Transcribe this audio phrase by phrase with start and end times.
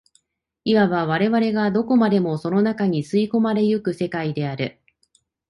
[0.63, 4.81] いわば我々がどこまでもその中に吸い込まれ行く世界である。